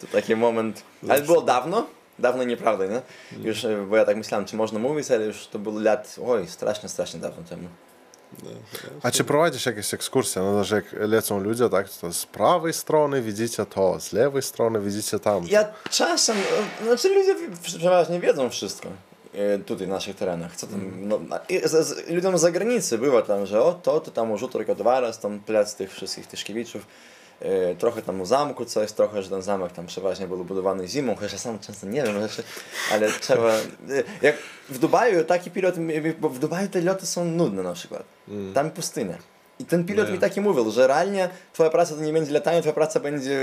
[0.00, 1.86] To taki moment, ale było dawno,
[2.18, 3.02] dawno nieprawda, nie?
[3.42, 6.48] Już, e, bo ja tak myślałem, czy można mówić, ale już to było lat, oj,
[6.48, 7.68] strasznie, strasznie dawno temu.
[8.42, 8.50] No,
[9.02, 10.42] A czy prowadzisz jakieś ekskursje?
[10.42, 14.80] No, że jak lecą ludzie, tak, to z prawej strony widzicie to, z lewej strony
[14.80, 15.46] widzicie tam.
[15.46, 16.36] Ja czasem,
[16.80, 18.88] e, znaczy ludzie przeważnie wiedzą wszystko
[19.66, 20.56] tutaj w naszych terenach.
[20.56, 21.20] Co tam, no,
[21.64, 25.18] z, z, ludziom z zagranicy bywa tam, że o to, to tam u Żutorka Dwaras,
[25.18, 26.86] tam plac tych wszystkich Tyszkiewiczów,
[27.40, 31.14] e, trochę tam u zamku coś, trochę, że ten zamek tam przeważnie był budowany zimą,
[31.14, 32.42] chociaż ja sam często nie wiem rzeczy,
[32.92, 33.62] ale trzeba, e,
[34.22, 34.36] jak
[34.68, 35.74] w Dubaju taki pilot,
[36.20, 38.02] bo w Dubaju te loty są nudne na przykład,
[38.54, 39.18] tam pustynia.
[39.58, 40.12] I ten pilot Nie.
[40.12, 43.38] mi taki mówił, że realnie twoja praca to nie będzie latanie, twoja praca będzie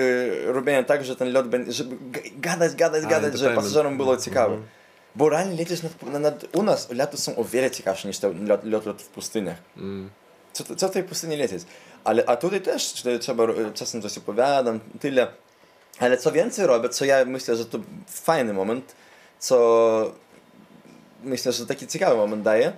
[0.45, 1.95] robienie tak, że ten lot będzie, żeby
[2.37, 4.55] gadać, gadać, gadać, żeby pasażerom było ciekawe.
[4.55, 4.80] Bo
[5.19, 9.07] realnie lecisz nad, nad, u nas loty są o wiele ciekawsze niż te lot, w
[9.07, 9.57] pustyniach.
[10.53, 11.63] Co, co w tej pustyni lecieć?
[12.03, 13.43] Ale, a tutaj też trzeba,
[13.73, 15.27] czasem coś opowiadam, tyle.
[15.99, 18.95] Ale co więcej robię, co ja myślę, że to fajny moment,
[19.39, 20.11] co
[21.23, 22.73] myślę, że taki ciekawy moment daje,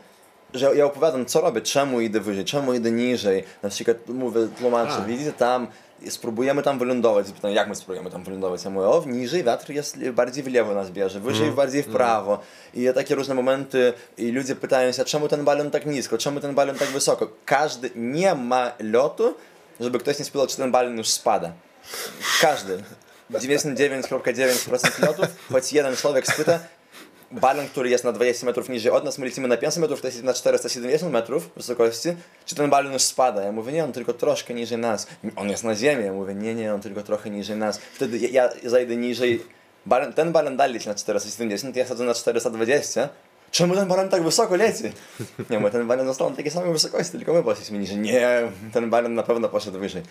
[0.53, 3.43] że ja opowiadam, co robię, czemu idę wyżej, czemu idę niżej.
[3.63, 5.01] Na przykład mówię, tłumaczę, A.
[5.05, 5.67] widzicie tam,
[6.11, 7.31] spróbujemy tam wylądować.
[7.31, 8.63] Pytają, jak my spróbujemy tam wylądować?
[8.63, 12.39] Ja mówię, o, niżej wiatr jest bardziej w lewo nas bierze, wyżej bardziej w prawo.
[12.73, 16.55] I takie różne momenty i ludzie pytają się, czemu ten balon tak nisko, czemu ten
[16.55, 17.29] balon tak wysoko.
[17.45, 19.35] Każdy nie ma lotu,
[19.79, 21.51] żeby ktoś nie spytał, czy ten balon już spada.
[22.41, 22.83] Każdy.
[23.31, 26.59] 99,9% lotów, choć jeden człowiek spyta,
[27.33, 30.07] balon, który jest na 20 metrów niżej od nas, my lecimy na 500 metrów, to
[30.07, 32.09] jest na 470 metrów wysokości,
[32.45, 33.41] czy ten balon już spada?
[33.41, 35.07] Ja mówię, nie, on tylko troszkę niżej nas.
[35.35, 36.05] On jest na ziemi.
[36.05, 37.77] Ja mówię, nie, nie, on tylko trochę niżej nas.
[37.77, 39.41] Wtedy ja, ja zajdę niżej,
[39.85, 43.09] balon, ten balon dalej leci na 470, ja sadzę na 420.
[43.53, 44.83] Czemu ten balon tak wysoko leci?
[45.49, 47.97] Nie, mówię, ten balon został na takiej samej wysokości, tylko my poszliśmy niżej.
[47.97, 48.41] Nie,
[48.73, 50.01] ten balon na pewno poszedł wyżej.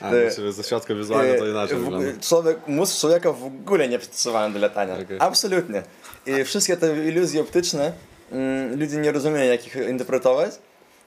[0.00, 2.20] A, ciebie ze środka wizualnie to inaczej w- wygląda.
[2.20, 4.94] Człowiek, mózg człowieka w ogóle nie przystosowany do latania.
[4.94, 5.16] Okej.
[5.20, 5.82] Absolutnie.
[6.26, 7.92] I wszystkie te iluzje optyczne,
[8.32, 10.50] mm, ludzie nie rozumieją jak ich interpretować.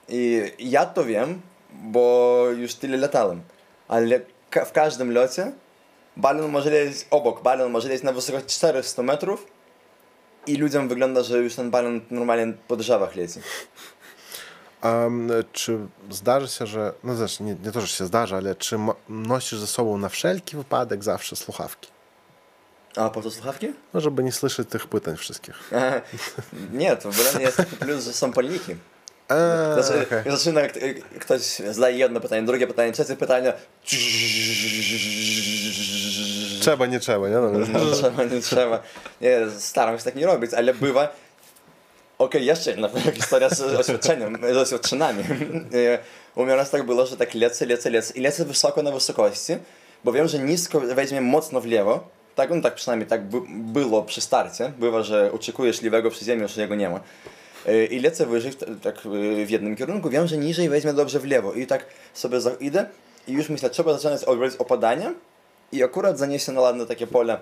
[0.10, 1.42] I ja to wiem,
[1.74, 3.42] bo już tyle latałem.
[3.88, 4.20] Ale
[4.66, 5.52] w każdym locie
[6.18, 9.48] balon może lecieć obok, balon może lecieć na wysokość 400 metrów
[10.48, 13.40] i ludziom wygląda, że już ten balon normalnie po drzewach leci.
[14.82, 15.78] A m, czy
[16.12, 18.78] zdarzy się, że, no zresztą nie, nie to, że się zdarza, ale czy
[19.10, 21.90] nosisz ze sobą na wszelki wypadek zawsze słuchawki?
[22.96, 23.68] A po co słuchawki?
[23.94, 25.56] No, żeby nie słyszeć tych pytań wszystkich.
[26.74, 28.76] Nie, to w ogóle nie jest plus, że są palniki.
[29.30, 30.32] Eee, Znaczy, okej.
[30.32, 30.62] Zaczyna
[31.20, 33.54] ktoś zadaje jedno pytanie, drugie pytanie, trzecie pytanie.
[36.66, 37.36] Trzeba, nie trzeba, nie?
[37.36, 37.52] No,
[37.96, 38.80] Trzeba, nie trzeba.
[39.22, 41.16] Nie, staram się tak nie robić, ale bywa.
[42.18, 45.24] Okej, jeszcze jedna historia z oświadczeniem, z oświadczynami.
[46.36, 49.54] U mnie raz tak było, że tak lecę, lecę, lecę i lecę wysoko na wysokości,
[50.04, 52.08] bo wiem, że nisko weźmie mocno w lewo.
[52.36, 54.72] Tak, no tak przynajmniej tak by, było przy starcie.
[54.78, 57.00] Bywa, że oczekujesz lewego przy ziemi, już jego nie ma.
[57.66, 58.52] E, I lecę wyżej,
[58.84, 61.54] tak e, w jednym kierunku, wiem, że niżej weźmie dobrze w lewo.
[61.54, 62.86] I tak sobie idę
[63.28, 65.14] i już myślę, trzeba zaczynać robić opadanie
[65.72, 67.38] i akurat zaniesie na ładne takie pole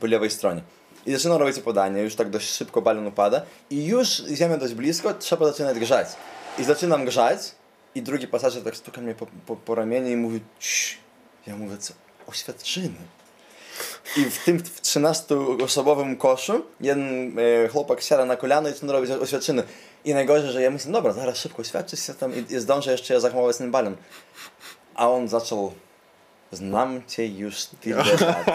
[0.00, 0.62] po lewej stronie.
[1.06, 5.14] I zaczyna robić opadanie, już tak dość szybko balon upada i już ziemia dość blisko,
[5.14, 6.08] trzeba zaczynać grzać.
[6.58, 7.40] I zaczynam grzać
[7.94, 10.96] i drugi pasażer tak stuka mnie po, po, po ramieniu i mówi Cii.
[11.46, 11.94] Ja mówię, co?
[12.26, 12.94] Oświadczyny.
[14.16, 19.10] I w tym w 13-osobowym koszu jeden e, chłopak siada na kolano i zaczyna robić
[19.10, 19.62] oświadczyny.
[20.04, 23.20] I najgorzej, że ja myślę, dobra, zaraz szybko oświadczyć się tam i, i zdążę jeszcze
[23.20, 23.96] zahamować ten balon.
[24.94, 25.72] A on zaczął,
[26.52, 28.46] znam cię już tyle lat.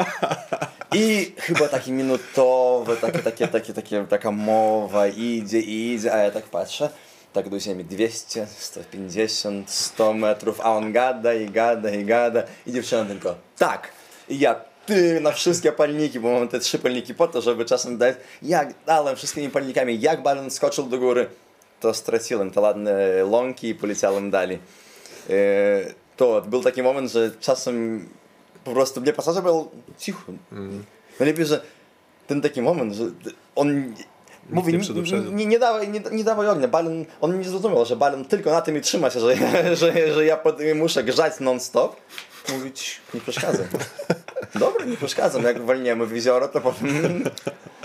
[0.93, 6.31] I chyba taki minutowy, takie, takie, takie, takie, taka mowa idzie i idzie, a ja
[6.31, 6.89] tak patrzę,
[7.33, 12.71] tak do ziemi 200, 150, 100 metrów, a on gada i gada i gada i
[12.71, 13.91] dziewczyna tylko tak.
[14.29, 14.55] I ja
[14.86, 18.73] ty na wszystkie palniki, bo mamy te trzy palniki po to, żeby czasem dać, jak
[18.86, 21.29] dałem wszystkimi palnikami, jak balon skoczył do góry,
[21.79, 24.60] to straciłem te ładne łąki i poleciałem dalej.
[25.29, 25.33] E,
[26.17, 28.08] to był taki moment, że czasem
[28.63, 30.32] po prostu mnie pasażer był cicho.
[31.19, 31.62] Najlepiej, że
[32.27, 33.06] ten taki moment, że
[33.56, 33.93] on
[34.49, 38.25] mówi, nie nie, nie, dawaj, nie, nie dawaj ognia, balon, on nie zrozumiał, że balon
[38.25, 39.36] tylko na tym i trzyma się, że,
[39.75, 41.95] że, że ja pod, muszę grzać non-stop.
[42.51, 43.65] Mówić, nie przeszkadzam.
[44.60, 47.23] Dobra, nie przeszkadzam, jak walniemy w jezioro, to potem...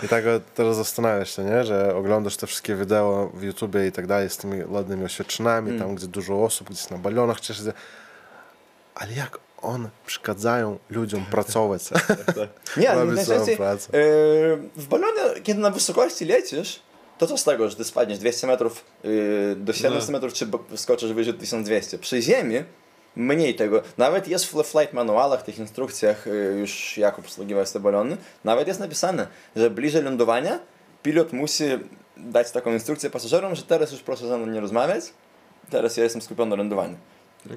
[0.03, 1.65] I tak teraz zastanawiasz się, nie?
[1.65, 5.95] że oglądasz te wszystkie wideo w YouTubie i tak dalej z tymi ładnymi oświadczynami, tam
[5.95, 7.73] gdzie dużo osób gdzieś na balonach cieszy się.
[8.95, 11.83] Ale jak one przeszkadzają ludziom pracować?
[12.77, 13.89] Nie, Robić nie, swoją najczęściej pracę.
[13.89, 14.01] e,
[14.77, 16.81] w balonie, kiedy na wysokości lecisz,
[17.19, 19.09] to co z tego, że ty spadniesz 200 metrów e,
[19.57, 20.13] do 700 No.
[20.13, 21.99] metrów, czy skoczysz wyżej 1200.
[21.99, 22.57] Przy ziemi
[23.17, 23.83] mniej tego.
[23.99, 28.81] Nawet jest w flight manualach, tych instrukcjach e, już jak obsługiwać te balony, nawet jest
[28.81, 29.27] napisane,
[29.57, 30.59] że bliżej lądowania
[31.03, 31.65] pilot musi
[32.17, 35.05] dać taką instrukcję pasażerom, że teraz już proszę ze mną nie rozmawiać,
[35.71, 36.97] teraz ja jestem skupiony na lądowaniu.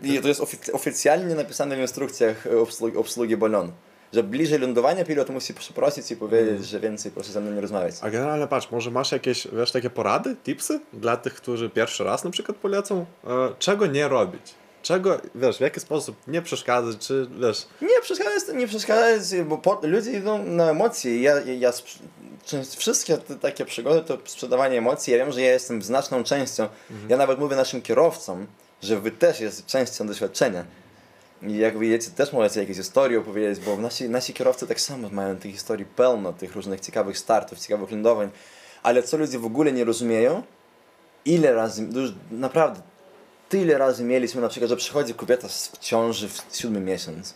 [0.03, 3.71] I to jest ofic- oficjalnie napisane w instrukcjach e, obsługi, obsługi balonu.
[4.13, 7.95] Że bliżej lądowania pilot musi przeprosić i powiedzieć, że więcej proszę ze mną nie rozmawiać.
[8.01, 12.23] A generalnie patrz, może masz jakieś, wiesz, takie porady, tipsy dla tych, którzy pierwszy raz
[12.23, 13.05] na przykład polecą?
[13.27, 14.53] E, czego nie robić?
[14.81, 19.79] Czego, wiesz, w jaki sposób nie przeszkadzać, czy wiesz, Nie przeszkadzać, nie przeszkadzać, bo po,
[19.83, 21.21] ludzie idą na emocje.
[21.21, 21.71] Ja, ja, ja
[22.77, 25.13] wszystkie te takie przygody to sprzedawanie emocji.
[25.13, 26.67] Ja wiem, że ja jestem znaczną częścią.
[27.09, 28.47] Ja nawet mówię naszym kierowcom,
[28.81, 30.65] że wy też jest częścią doświadczenia.
[31.41, 35.37] I jak wyjedziecie, też możecie jakieś historie opowiedzieć, bo nasi, nasi kierowcy tak samo mają
[35.37, 38.29] tych historii pełno, tych różnych ciekawych startów, ciekawych lądowań.
[38.83, 40.43] Ale co ludzie w ogóle nie rozumieją,
[41.25, 42.81] ile razy, już naprawdę
[43.49, 47.33] tyle razy mieliśmy na przykład, że przychodzi kobieta w ciąży w siódmy miesiąc.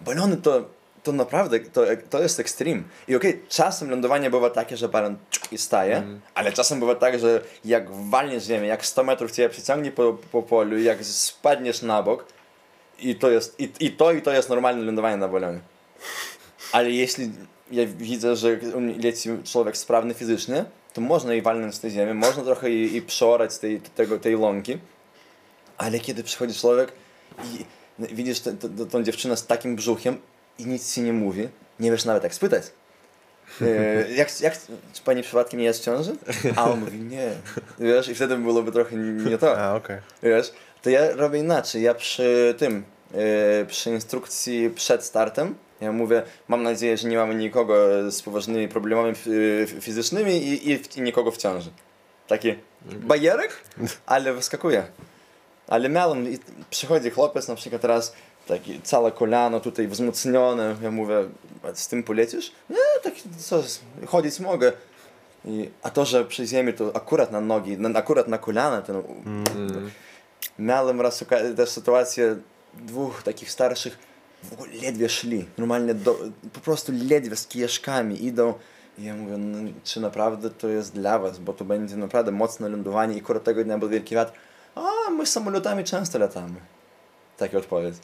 [0.00, 0.64] Balony to,
[1.04, 2.84] to naprawdę, to, to jest ekstrem.
[3.08, 4.88] I okej, czasem lądowanie bywa takie, że
[5.30, 6.02] czuk i staje,
[6.34, 10.42] ale czasem bywa tak, że jak walniesz ziemię, jak 100 metrów cię przyciągnie po, po
[10.42, 12.24] polu, jak spadniesz na bok,
[12.98, 15.60] i to jest, i, i to, i to jest normalne lądowanie na balonie.
[16.72, 17.30] Ale jeśli
[17.70, 18.58] ja widzę, że
[19.02, 23.02] leci człowiek sprawny fizycznie, to można i walnąć z tej ziemi, można trochę i, i
[23.02, 24.78] przeorać tej, tego, tej łąki,
[25.78, 26.92] ale kiedy przychodzi człowiek
[27.44, 27.64] i
[28.14, 30.18] widzisz tę- dziewczynę z takim brzuchem
[30.58, 31.48] i nic ci nie mówi,
[31.80, 32.64] nie wiesz nawet jak spytać.
[33.60, 33.66] E,
[34.20, 34.58] jak, jak,
[34.92, 36.16] czy pani przypadkiem nie jest w ciąży?
[36.56, 37.30] A on mówi nie.
[37.78, 39.58] Wiesz, i wtedy byłoby trochę nie to.
[39.62, 39.98] A, okej.
[40.22, 41.82] Wiesz, to ja robię inaczej.
[41.82, 47.34] Ja przy tym, e, przy instrukcji przed startem, ja mówię, mam nadzieję, że nie mamy
[47.34, 47.74] nikogo
[48.10, 49.10] z poważnymi problemami
[49.62, 51.70] e, fizycznymi i, i, i nikogo w ciąży.
[52.28, 53.50] Taki bajerek,
[54.06, 54.86] ale wyskakuje.
[55.68, 56.38] Ale miałem, i
[56.70, 58.14] przychodzi chłopiec na przykład teraz,
[58.46, 61.14] taki całe kolano tutaj wzmocnione, ja mówię,
[61.62, 62.52] "A z tym polecisz?
[62.70, 63.62] Nie, tak co,
[64.06, 64.72] chodzić mogę.
[65.44, 69.02] I, a to, że przy ziemi to akurat na nogi, na, akurat na kolana, to
[70.58, 71.24] Miałem raz
[71.56, 72.36] też sytuację
[72.74, 73.98] dwóch takich starszych,
[74.44, 76.18] w ogóle ledwie szli, normalnie do,
[76.52, 78.54] po prostu ledwie z kieszkami idą.
[78.98, 82.68] I ja mówię, no, czy naprawdę to jest dla was, bo to będzie naprawdę mocne
[82.68, 84.32] lądowanie i akurat tego dnia był wielki wiatr.
[84.74, 86.54] A, my samolotami często latamy.
[87.36, 87.94] Taka odpowiedź.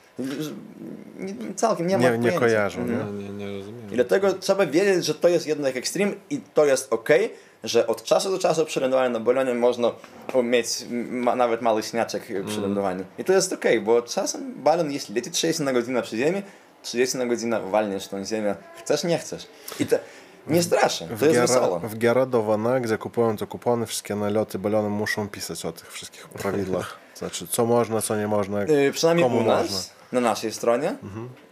[1.18, 3.18] Nie, całkiem nie ma Nie, nie kojarzą, Mhm.
[3.18, 3.24] nie?
[3.24, 3.92] nie, nie rozumiem.
[3.92, 7.08] I dlatego trzeba wiedzieć, że to jest jednak ekstrem i to jest ok,
[7.64, 9.92] że od czasu do czasu przy lądowaniu na balonie można
[10.42, 10.66] mieć
[11.10, 13.04] ma, nawet mały śniaczek przy lądowaniu.
[13.18, 16.42] I to jest ok, bo czasem balon, jeśli leci 30 na godzinę przy ziemi,
[16.82, 19.46] 30 na godzinę walniesz tą ziemię, chcesz, nie chcesz.
[19.80, 19.96] I to
[20.46, 21.80] nie straszy, to jest wesoło.
[21.80, 26.98] w Geradowana, gdzie kupują te kupony, wszystkie naloty balony muszą pisać o tych wszystkich prawidłach.
[27.14, 29.80] Znaczy, co można, co nie można, Y, Przynajmniej komu u nas, można.
[30.12, 30.96] na naszej stronie,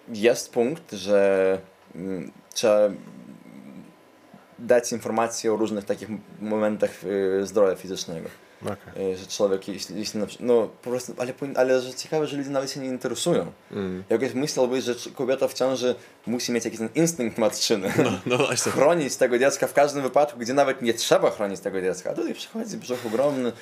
[0.09, 1.59] jest punkt, że
[1.94, 2.79] mm, trzeba
[4.59, 6.09] dać informacje o różnych takich
[6.40, 8.29] momentach y, zdrowia fizycznego.
[8.62, 9.12] Okej.
[9.12, 12.71] Y, Że człowiek, jeśli, jeśli no po prostu, ale, ale że ciekawe, że ludzie nawet
[12.71, 13.53] się nie interesują.
[13.73, 14.05] Mm.
[14.11, 15.94] Jakoś myślałbyś, że kobieta w ciąży
[16.27, 17.92] musi mieć jakiś ten instynkt matczyny.
[18.27, 18.73] No właśnie.
[18.73, 22.11] Chronić tego dziecka w każdym wypadku, gdzie nawet nie trzeba chronić tego dziecka.
[22.11, 23.53] A tutaj przychodzi brzuch ogromny.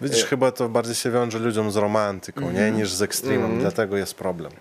[0.00, 2.48] Widzisz, chyba to bardziej się wiąże ludziom z romantyką, nie?
[2.48, 2.76] Mhm.
[2.76, 4.52] Niż z ekstremem, dlatego jest problem.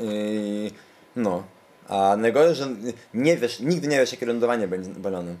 [0.00, 0.70] I,
[1.16, 1.42] no.
[1.88, 2.68] A najgorzej, że
[3.14, 5.36] nie wiesz, nigdy nie wiesz, jakie lądowanie będzie balonem.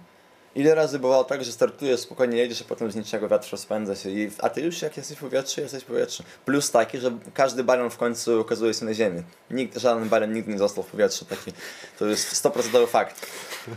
[0.56, 4.10] Ile razy bywało tak, że startujesz, spokojnie jedziesz, a potem z niczego wiatr rozpędza się,
[4.10, 6.22] i, a ty już jak jesteś w powietrzu, jesteś w powietrzu.
[6.44, 9.22] Plus taki, że każdy balon w końcu okazuje się na ziemi.
[9.50, 11.24] Nikt, żaden balon nigdy nie został w powietrzu.
[11.24, 11.52] Taki,
[11.98, 13.26] to jest 100% fakt.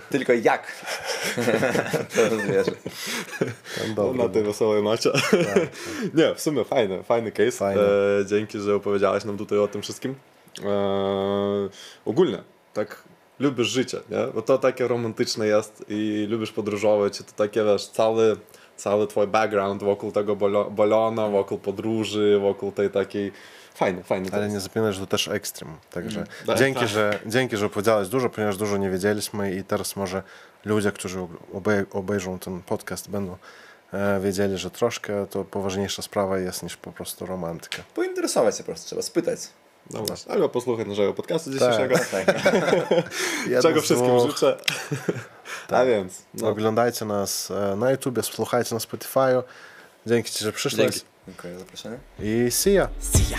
[0.10, 0.72] Tylko jak?
[2.15, 2.22] to.
[3.76, 4.24] Ten No, dobry.
[4.24, 5.12] na tej wesołej nocie.
[6.13, 7.52] nie, w sumie fajny, fajny case.
[7.52, 7.82] Fajny.
[7.82, 10.15] E, dzięki, że opowiedziałeś nam tutaj o tym wszystkim.
[10.65, 11.70] E,
[12.06, 13.04] ogólnie, tak
[13.39, 14.28] lubisz życie, nie?
[14.34, 18.38] Bo to takie romantyczne jest i lubisz podróżować i to takie, wiesz, cały,
[18.78, 20.36] cały twój background wokół tego
[20.71, 23.32] balona, wokół podróży, wokół tej takiej,
[23.75, 25.69] fajny, fajny Ale nie zapominaj, że to też ekstrem.
[25.91, 26.89] Także Tak, dzięki, tak.
[26.89, 30.23] że, dzięki, że opowiedziałeś dużo, ponieważ dużo nie wiedzieliśmy i teraz może
[30.65, 33.38] ludzie, którzy obej obejrzą ten podcast, będą
[33.93, 37.84] e, wiedzieli, że troszkę to poważniejsza sprawa jest niż po prostu romantyka.
[37.95, 39.39] Pointeresować się po prostu, trzeba spytać.
[39.93, 42.28] No właśnie, albo posłuchać naszego podcastu dzisiejszego, Tak.
[43.47, 44.32] Jedno czego wszystkim dwóch.
[44.32, 44.58] życzę.
[45.78, 49.43] A więc, no, Oglądajcie nas e, na YouTubie, słuchajcie na Spotify'u.
[50.06, 51.02] Dzięki Ci, że przyszłeś Dzięki.
[51.28, 51.97] Dziękuję za zaproszenie.
[52.19, 52.89] i see ya!
[52.99, 53.38] See ya.